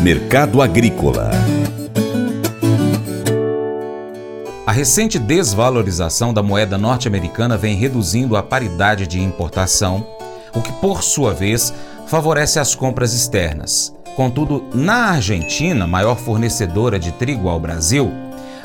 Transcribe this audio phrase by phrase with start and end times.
[0.00, 1.30] Mercado Agrícola
[4.66, 10.06] A recente desvalorização da moeda norte-americana vem reduzindo a paridade de importação,
[10.54, 11.72] o que, por sua vez,
[12.06, 13.94] favorece as compras externas.
[14.14, 18.12] Contudo, na Argentina, maior fornecedora de trigo ao Brasil,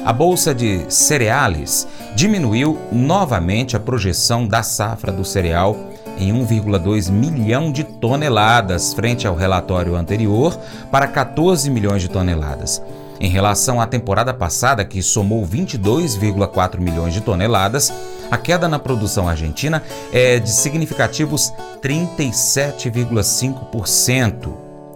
[0.05, 5.77] a bolsa de cereais diminuiu novamente a projeção da safra do cereal
[6.17, 10.57] em 1,2 milhão de toneladas, frente ao relatório anterior,
[10.91, 12.81] para 14 milhões de toneladas.
[13.19, 17.93] Em relação à temporada passada, que somou 22,4 milhões de toneladas,
[18.29, 19.81] a queda na produção argentina
[20.11, 24.51] é de significativos 37,5%.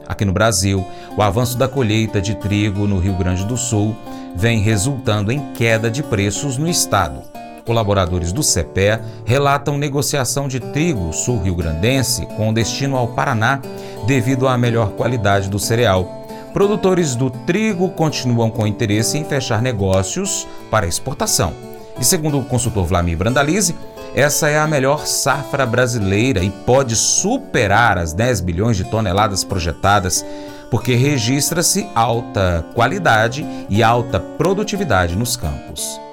[0.08, 0.84] Aqui no Brasil,
[1.16, 3.96] o avanço da colheita de trigo no Rio Grande do Sul
[4.36, 7.37] vem resultando em queda de preços no estado.
[7.68, 13.60] Colaboradores do CEPE relatam negociação de trigo sul-rio-grandense com destino ao Paraná
[14.08, 16.26] devido à melhor qualidade do cereal.
[16.54, 21.54] Produtores do trigo continuam com interesse em fechar negócios para exportação.
[22.00, 23.76] E segundo o consultor Vlamir Brandalize,
[24.16, 30.26] essa é a melhor safra brasileira e pode superar as 10 bilhões de toneladas projetadas,
[30.72, 36.07] porque registra-se alta qualidade e alta produtividade nos campos.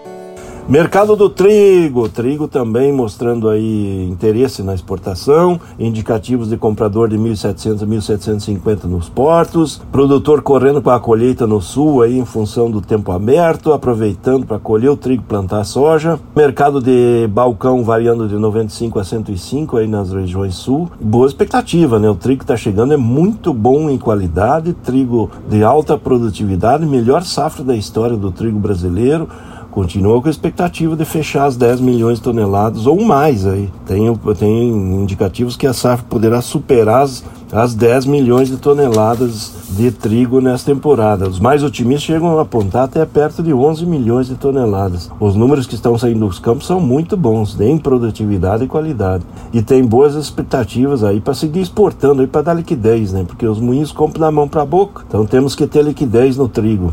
[0.66, 7.82] Mercado do trigo, trigo também mostrando aí interesse na exportação, indicativos de comprador de 1.700
[7.82, 12.80] a 1.750 nos portos, produtor correndo para a colheita no sul aí em função do
[12.80, 18.98] tempo aberto, aproveitando para colher o trigo plantar soja, mercado de balcão variando de 95
[18.98, 22.08] a 105 aí nas regiões sul, boa expectativa, né?
[22.08, 27.62] O trigo está chegando é muito bom em qualidade, trigo de alta produtividade, melhor safra
[27.62, 29.28] da história do trigo brasileiro
[29.74, 33.68] continua com a expectativa de fechar as 10 milhões de toneladas ou mais aí.
[33.84, 39.90] Tem, tem indicativos que a safra poderá superar as, as 10 milhões de toneladas de
[39.90, 41.28] trigo nessa temporada.
[41.28, 45.10] Os mais otimistas chegam a apontar até perto de 11 milhões de toneladas.
[45.18, 49.24] Os números que estão saindo dos campos são muito bons, em produtividade e qualidade.
[49.52, 53.24] E tem boas expectativas aí para seguir exportando aí para dar liquidez, né?
[53.26, 55.02] Porque os moinhos compram da mão para a boca.
[55.08, 56.92] Então temos que ter liquidez no trigo.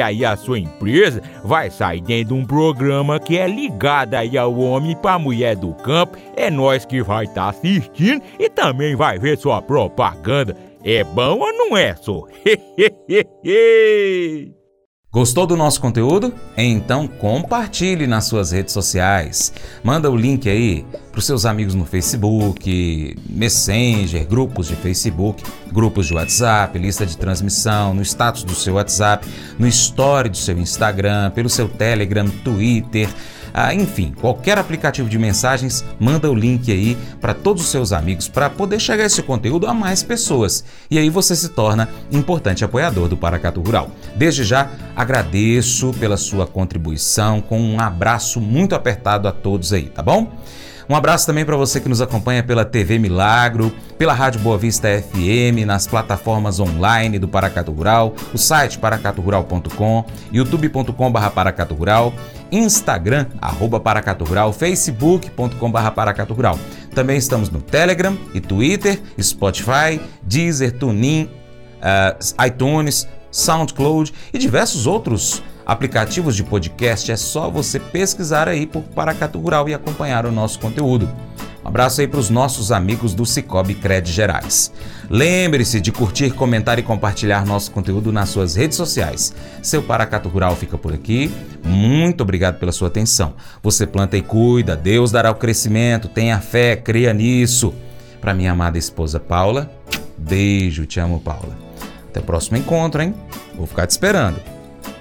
[0.00, 4.56] aí a sua empresa vai sair dentro de um programa que é ligado aí ao
[4.58, 6.16] homem para mulher do campo.
[6.36, 10.56] É nós que vai estar tá assistindo e também vai ver sua propaganda.
[10.84, 12.24] É bom ou não é, só?
[15.16, 16.30] Gostou do nosso conteúdo?
[16.58, 19.50] Então compartilhe nas suas redes sociais.
[19.82, 25.42] Manda o link aí para os seus amigos no Facebook, Messenger, grupos de Facebook,
[25.72, 29.26] grupos de WhatsApp, lista de transmissão, no status do seu WhatsApp,
[29.58, 33.08] no story do seu Instagram, pelo seu Telegram, Twitter.
[33.58, 38.28] Ah, enfim, qualquer aplicativo de mensagens, manda o link aí para todos os seus amigos
[38.28, 40.62] para poder chegar esse conteúdo a mais pessoas.
[40.90, 43.90] E aí você se torna importante apoiador do Paracatu Rural.
[44.14, 50.02] Desde já, agradeço pela sua contribuição, com um abraço muito apertado a todos aí, tá
[50.02, 50.30] bom?
[50.88, 54.88] Um abraço também para você que nos acompanha pela TV Milagro, pela Rádio Boa Vista
[54.88, 62.14] FM, nas plataformas online do Paracatu Rural, o site paracaturural.com, youtube.com.br paracaturural,
[62.52, 66.58] Instagram, arroba Paracatu Rural, facebook.com.br Paracatu Rural.
[66.94, 75.42] Também estamos no Telegram e Twitter, Spotify, Deezer, TuneIn, uh, iTunes, SoundCloud e diversos outros
[75.66, 80.60] aplicativos de podcast, é só você pesquisar aí por Paracatu Rural e acompanhar o nosso
[80.60, 81.10] conteúdo.
[81.64, 84.72] Um abraço aí para os nossos amigos do Cicobi Cred Gerais.
[85.10, 89.34] Lembre-se de curtir, comentar e compartilhar nosso conteúdo nas suas redes sociais.
[89.60, 91.28] Seu Paracatu Rural fica por aqui.
[91.64, 93.34] Muito obrigado pela sua atenção.
[93.64, 97.74] Você planta e cuida, Deus dará o crescimento, tenha fé, creia nisso.
[98.20, 99.68] Para minha amada esposa Paula,
[100.16, 101.58] beijo, te amo, Paula.
[102.08, 103.12] Até o próximo encontro, hein?
[103.56, 104.55] Vou ficar te esperando.